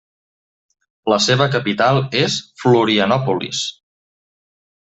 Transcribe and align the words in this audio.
La 1.13 1.19
seva 1.25 1.47
capital 1.57 2.01
és 2.23 2.39
Florianópolis. 2.63 3.63